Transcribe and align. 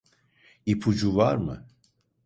İpucu 0.65 1.15
var 1.15 1.35
mı? 1.35 1.65